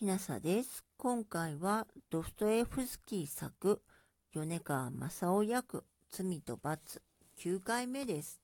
[0.00, 0.82] きなさです。
[0.96, 3.82] 今回はドストエフスキー作
[4.32, 7.02] 米川正夫役罪と罰
[7.38, 8.40] 9回目です。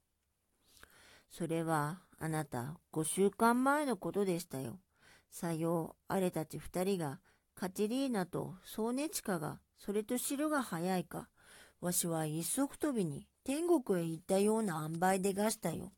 [1.30, 4.80] それはあなた5週間前のことでしたよ。
[5.30, 7.20] さよう、あれたち2人が
[7.54, 11.30] カテリーナとソーネチカがそれと知るが早いか。
[11.80, 15.94] わしは一足飛びに天国へ行ったような塩梅でがしたよ。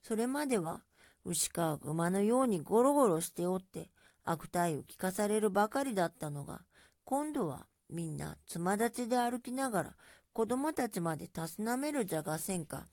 [0.00, 0.84] それまでは
[1.24, 3.90] 牛か馬のようにゴロゴロしておって、
[4.24, 6.62] 悪態を聞かされるばかりだったのが、
[7.04, 9.96] 今度はみんなつま立ちで歩きながら
[10.32, 12.88] 子供たちまでたすなめるじゃがせんか。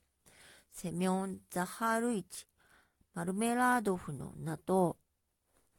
[0.72, 2.46] セミョン・ザハールイチ、
[3.14, 4.98] マルメラードフの名と、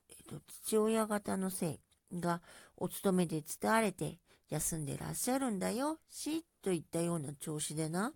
[0.08, 1.78] えっと、父親方のせ
[2.12, 2.42] いが
[2.76, 8.12] お勤めで伝われて休んでらっしゃるんだよ、しといったような調子でな。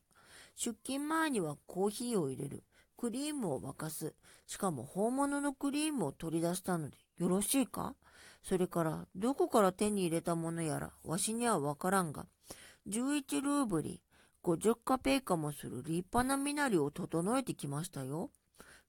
[0.57, 2.65] 出勤前にはコーヒーを入れる。
[2.97, 4.15] クリームを沸かす。
[4.47, 7.95] しかも本物のクリームを取り出したのでよろしいか？
[8.43, 12.27] それから、どこから手に入れたものやら、わしにはわからんが、
[12.87, 14.03] 11ルーブリ、
[14.43, 18.31] 50カペイカもする立派な身なりを整えてきましたよ。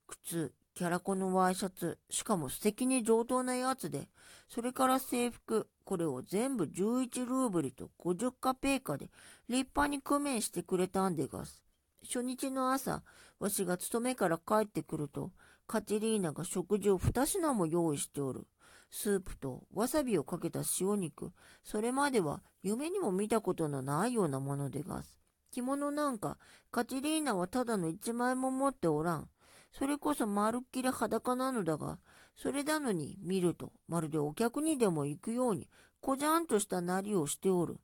[0.08, 4.10] 靴、キャラコのワイシャツ、しかも素敵に上等なやつで、
[4.50, 9.06] それから制服、これを全部11ルーブリと50カペイカで
[9.48, 11.64] 立派に工面してくれたんでがす。
[12.06, 13.04] 初日の朝、
[13.40, 15.32] わしが勤めから帰ってくると、
[15.68, 18.48] カテリーナが食事を二品も用意しておる。
[18.92, 21.34] スープとわさびをかけた塩肉、
[21.64, 25.18] それまでは夢にも見たことのないようなものでがす。
[25.52, 26.38] 着物なんか、
[26.72, 29.30] カテリーナはただの一枚も持っておらん。
[29.72, 32.00] それこそまるっきり裸なのだが、
[32.38, 35.70] それなのに見ると、まるでお客にでも行くように、
[36.02, 37.78] こじゃんとしたなりをしておる。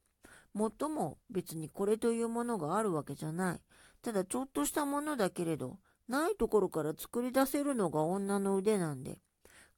[0.54, 3.62] もっとも別にこれというものがあるわけじゃない。
[4.02, 9.20] ただちょっとしたものだけれど、ないところから作り出せるのが女の腕なんで、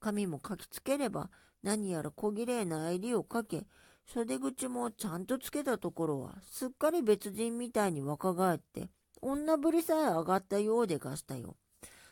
[0.00, 1.30] 髪も書きつければ
[1.62, 3.66] 何やら小綺麗な襟をかけ、
[4.06, 8.88] 袖口もちゃんとつけたところはすっかり別人みたいに若返って、
[9.22, 11.56] 女ぶりさえ上がったようでがしたよ。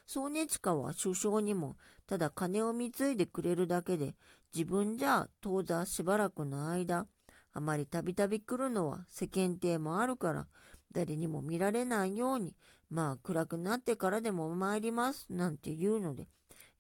[0.07, 1.77] ソーネチカは首相にも
[2.07, 4.15] ただ金を貢いでくれるだけで、
[4.55, 7.07] 自分じゃ当座しばらくの間、
[7.55, 10.47] あまりたびたび来るのは世間体もあるから、
[10.93, 12.55] 誰にも見られないように
[12.91, 16.27] まあ暗くなってからでも参りますなんて言うので、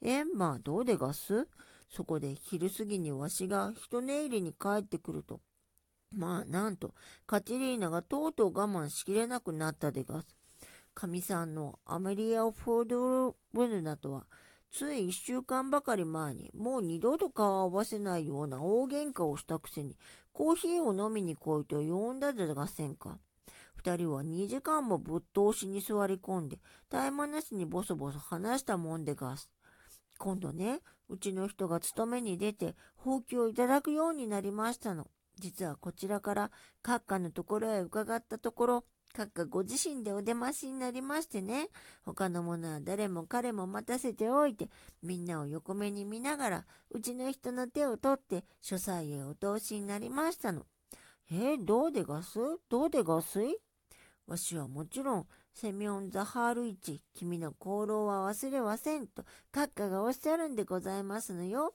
[0.02, 1.48] え、まあどうでがす
[1.88, 5.40] そこで昼過ぎにわしが一寝入りに帰ってくると、
[6.14, 6.94] まあなんと
[7.26, 10.28] カチリーナがとうとう我慢しきれなくなったでがす。
[10.94, 14.26] かみさんのアメリア・フォードブルナとは、
[14.70, 19.96] つい一週間ばかり前にもう二度と顔を合わせないような大喧嘩をしたくせに
[20.32, 23.18] コーヒーを飲みに来いと呼んだでがせんか。
[23.84, 29.50] 二人は2時間もぶっ通しに座り込んで、絶え間なしにボソボソ話したもんでがす。
[30.18, 35.08] 今度ね、うちの人が勤めに出て、ほうきをいただくようになりましたの。
[35.36, 36.50] 実はこちらから
[36.84, 38.84] 閣下のところへ伺ったところ、
[39.16, 41.68] 閣下ご自身でお出ましになりましてね、
[42.04, 44.68] 他の者は誰も彼も待たせておいて、
[45.02, 50.66] みんなを横目に見ながら、うちの人の手を取って書斎へお通しになりましたの。
[51.30, 52.38] えー、どうでがす？
[52.68, 53.56] どうでがすい？
[54.26, 61.74] わしはもちろん、セミョン・ザハールイチ、君の功労は忘れませんと、閣下がおっしゃるんでございますのよ。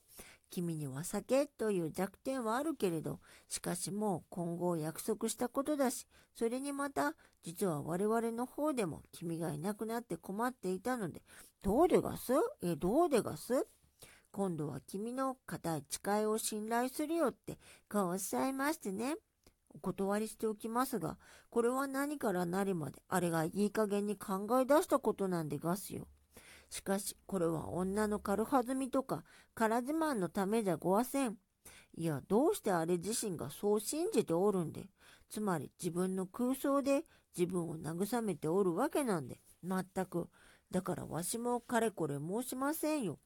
[0.49, 3.19] 君には酒という弱点はあるけれど、
[3.49, 11.21] しかしもう今後約束したことだし、それにまた、実は我々の方でも君がいなくなって困っていたので、
[11.61, 13.67] どうでがすえ、どうでがす
[14.31, 17.57] 今度は君の固い誓いを信頼するよって、
[17.89, 19.15] こうおっしゃいましてね。
[19.77, 21.17] お断りしておきますが、
[21.49, 26.07] これは何から何まで、あれがいい加減に考え出したことなんでがすよ。
[26.69, 29.23] しかし、これは女の軽はずみとか、
[29.53, 31.37] 空自慢のためじゃごわせん。
[31.95, 34.89] いや、どうしてあれ自身がそう信じておるんで、
[35.29, 37.03] つまり自分の空想で
[37.37, 40.29] 自分を慰めておるわけなんで、まったく。
[40.71, 43.19] だからわしもかれこれ申しませんよ。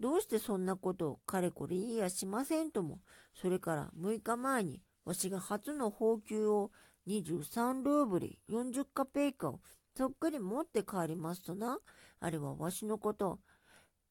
[0.00, 3.00] どうしてそんなことをかれこれ言いやしませんとも、
[3.34, 6.70] それから6日前にわしが初の宝給を
[7.06, 9.60] 23ルーブリ40カペイカを
[9.96, 11.78] そっくり持って帰りますとな、
[12.20, 13.38] あれはわしのこと、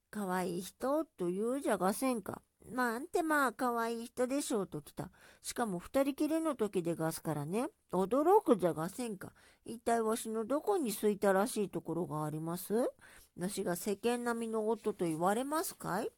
[0.09, 2.41] かわいい人と言うじゃがせんか。
[2.71, 5.09] まあ、んてまあ、かわいい人でしょうと来た。
[5.41, 7.67] しかも二人きりの時でがすからね。
[7.91, 9.33] 驚くじゃがせんか。
[9.65, 12.73] 一体わしのどこにすいたらしいところがあります？
[13.37, 16.09] わしが世間並みの夫と言われますかい？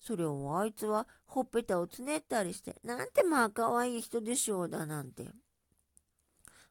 [0.00, 5.28] それをあいつはほっぺたをつねったりして、なんてまあ可愛い人でしょうだなんて。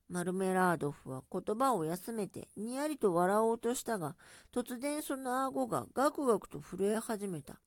[0.07, 4.16] マルメラードフは言葉を休めてにやりと笑おうとしたが、
[4.54, 7.60] 突然その顎がガクガクと震え始めた。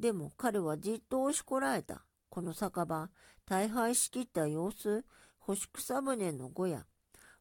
[0.00, 2.04] でも彼はじっと押しこらえた。
[2.30, 3.10] この酒場、
[3.46, 5.04] 大敗しきった様子、
[5.38, 6.86] 干し草船の小屋、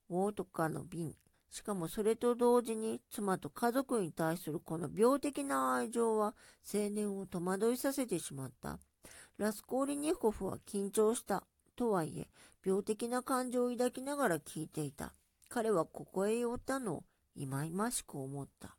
[0.10, 1.16] 大とかの瓶、
[1.50, 6.36] しかもそれと同時に妻と家族に対するこの病的な愛情は
[6.72, 8.80] 青年を戸惑いさせてしまった。
[9.38, 11.44] ラスコーリニコフは緊張した。
[11.76, 12.28] とはいえ、
[12.66, 15.14] 病的な感情を抱きながら聞いていた。
[15.50, 17.04] 彼はここへ寄ったのを
[17.36, 18.78] 忌々しく思った。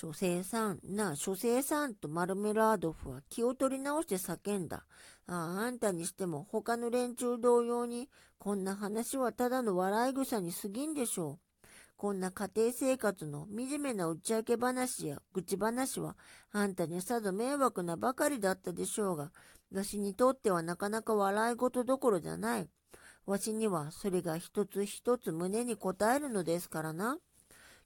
[0.00, 4.86] 書生さん、なあ、書生さんとマルメラードフは気を取り直して叫んだ。
[5.26, 8.08] ああ、あんたにしても他の連中同様に、
[8.38, 11.66] こんな話はただの笑い草に過ぎんでしょう。
[11.98, 16.16] こんな家庭生活の惨めな打ち明け話や愚痴話は、
[16.50, 19.30] あんたにさぞ迷惑なばかりだったでしょうが、
[19.70, 22.70] わしにとってはなかなか笑い事どころじゃない。
[23.26, 27.18] わしにはそれが一つ一つ胸に応えるのですからな。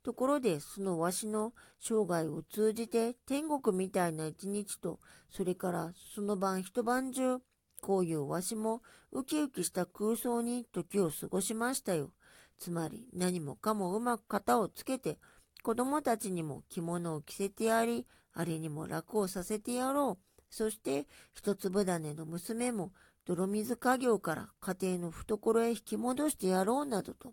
[0.05, 7.39] ところで、そのわしの生涯を通じて天国みたいな一日と、それからその晩一晩中、
[7.81, 12.11] こういうわしもウキウキした空想に時を過ごしましたよ。
[12.59, 15.19] つまり何もかもうまく型をつけて、
[15.63, 20.43] 子供たちにも着物を着せてやり、あれにも楽をさせてやろう。
[20.51, 22.93] そして、一粒種の娘も
[23.25, 27.33] 泥水家業から家庭の懐へ引き戻してやろうなどと。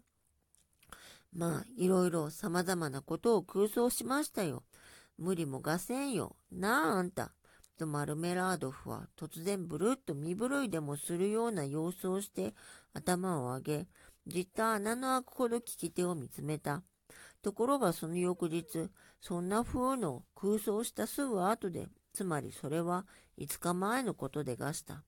[1.34, 4.64] まあ、いろいろ様々なことを空想しましたよ。
[5.18, 6.36] 無理もがせんよ。
[6.52, 7.34] なあ、あんた。
[7.78, 12.54] とマルメラードフは突然ブルッと身震いでもするような様子をして
[12.94, 13.88] 頭を上げ、
[14.28, 16.84] じっと穴の開くほど聞き手を見つめた。
[17.42, 18.90] ところがその翌日、
[19.20, 23.08] そんな風の空想したすぐ後で、つまりそれは
[23.40, 25.04] 5日前のことでがした。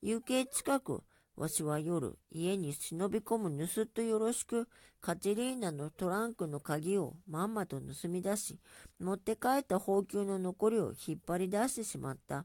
[0.00, 1.02] 夕景近く、
[1.36, 4.68] わしは夜、家に忍び込む盗っとよろしく、
[5.00, 8.60] カチリーナのトランクの鍵をまんまと盗み出し、
[9.00, 12.44] 持って帰った宝給の残りを引っ張り出してしまった。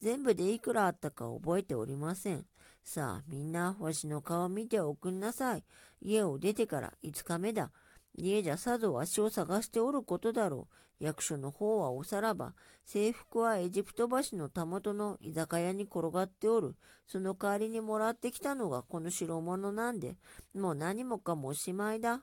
[0.00, 2.44] 全部でいくらあったか覚えておりません。
[2.84, 5.64] さあ、みんな、わしの顔見ておくんなさい。
[6.00, 7.72] 家を出てから5日目だ。
[8.18, 10.68] 家じゃさぞわしを探しておることだろ
[11.00, 11.04] う。
[11.04, 12.54] 役所の方はおさらば、
[12.84, 16.74] 制服はエジプト橋のたもとの居酒屋に転がっておる。
[17.06, 20.16] その代わりにもらってきたのがこの代物なんで、
[20.54, 22.22] もう何もかもおしまいだ。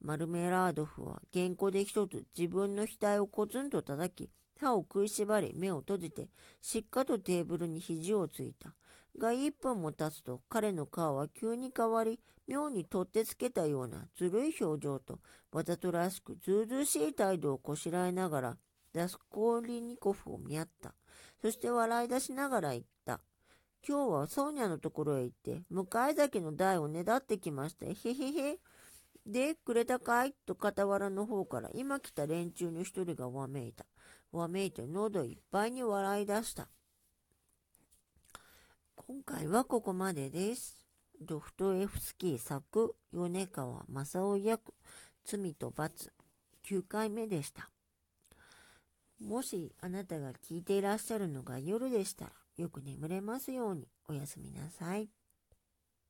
[0.00, 6.28] マルメラードフは原稿で一つ自分の額をコツンと叩き、歯を食いしばり目を閉じて、
[6.60, 8.74] しっかとテーブルに肘をついた。
[9.18, 15.18] が一分も経つと彼の顔は急に変わり、妙に取ってつけたようなずるい表情と、
[15.52, 18.56] わざとらしくずうずうしい態度をこしらえながら、
[18.92, 20.94] ダスコーリニコフを見合った。
[21.40, 23.20] そして笑い出しながら言った。
[23.86, 27.86] 今日はソーニャのところへ行って、向かい酒の台をねだってきました。
[27.86, 28.58] へへへ。
[29.26, 30.34] で、くれたかい？
[30.46, 33.86] と傍らの方から今来た連中の一人がわめいた。
[34.32, 36.68] わめいて喉いっぱいに笑い出した。
[39.06, 40.82] 今回はここまでです。
[41.20, 44.72] ドフトエフスキー作、米川正夫役、
[45.26, 46.10] 罪と罰、
[46.66, 47.68] 9回目でした。
[49.20, 55.10] もしあなたが聞いていらっしゃるのが夜でしたら、よく眠れますようにおやすみなさい。